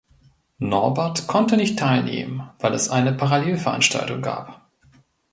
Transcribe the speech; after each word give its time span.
Norbert 0.57 1.27
konnte 1.27 1.57
nicht 1.57 1.77
teilnehmen, 1.77 2.49
weil 2.57 2.73
es 2.73 2.89
eine 2.89 3.13
Parallelveranstaltung 3.13 4.23
gab. 4.23 4.65